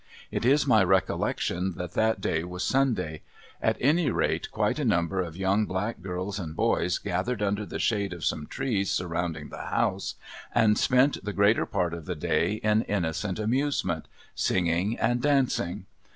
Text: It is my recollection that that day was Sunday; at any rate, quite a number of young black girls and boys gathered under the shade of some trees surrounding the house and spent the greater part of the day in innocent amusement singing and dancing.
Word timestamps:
It 0.31 0.45
is 0.45 0.65
my 0.65 0.83
recollection 0.83 1.75
that 1.75 1.91
that 1.91 2.19
day 2.21 2.43
was 2.43 2.63
Sunday; 2.63 3.21
at 3.61 3.77
any 3.79 4.09
rate, 4.09 4.49
quite 4.49 4.79
a 4.79 4.83
number 4.83 5.21
of 5.21 5.37
young 5.37 5.67
black 5.67 6.01
girls 6.01 6.39
and 6.39 6.55
boys 6.55 6.97
gathered 6.97 7.43
under 7.43 7.67
the 7.67 7.77
shade 7.77 8.11
of 8.11 8.25
some 8.25 8.47
trees 8.47 8.89
surrounding 8.91 9.49
the 9.49 9.65
house 9.65 10.15
and 10.55 10.75
spent 10.75 11.23
the 11.23 11.33
greater 11.33 11.67
part 11.67 11.93
of 11.93 12.05
the 12.07 12.15
day 12.15 12.53
in 12.63 12.81
innocent 12.85 13.37
amusement 13.37 14.07
singing 14.33 14.97
and 14.97 15.21
dancing. 15.21 15.85